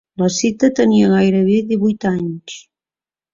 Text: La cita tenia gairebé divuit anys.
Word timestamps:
La 0.19 0.27
cita 0.35 0.69
tenia 0.79 1.09
gairebé 1.11 1.59
divuit 1.73 2.09
anys. 2.13 2.57